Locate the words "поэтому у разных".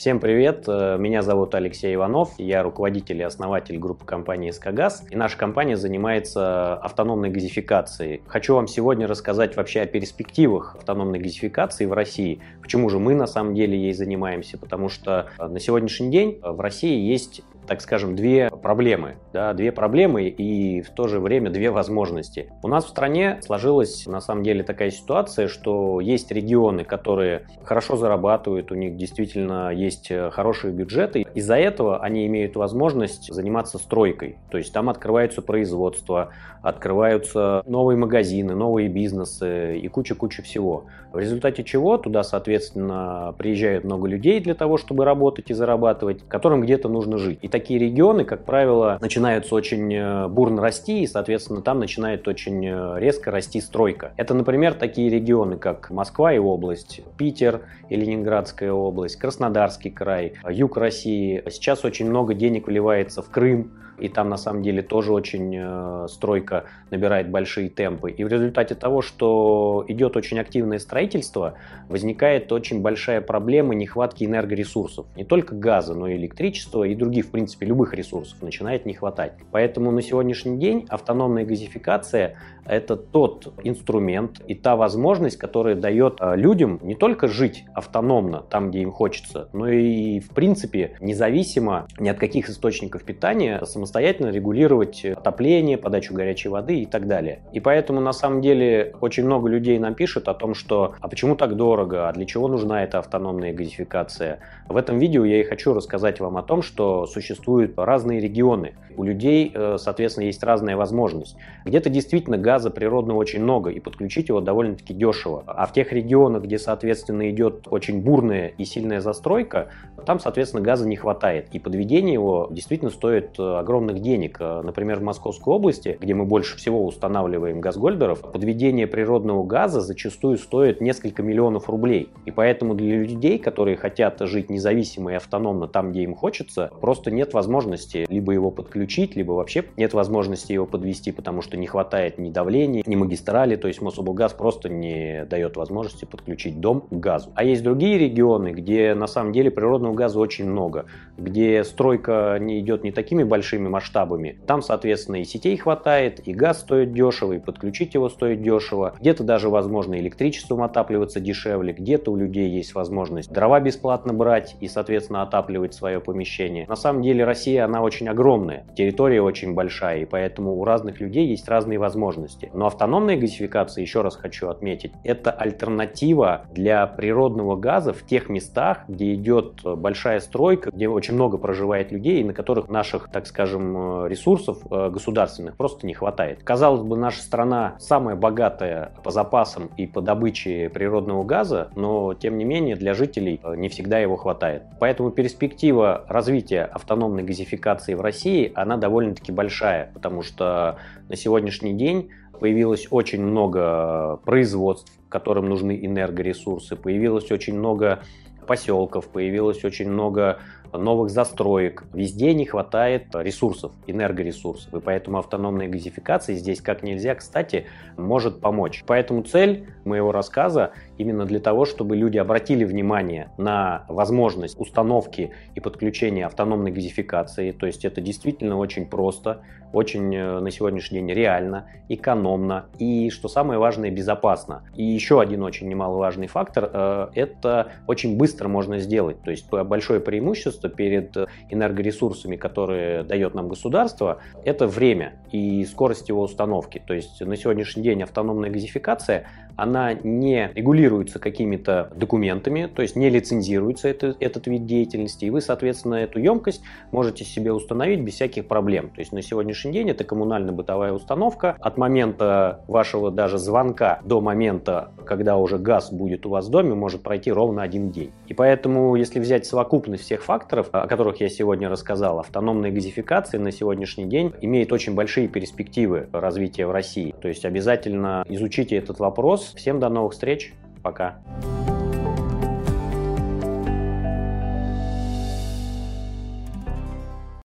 170.04-171.00